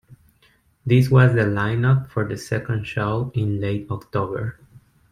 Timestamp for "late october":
3.61-4.59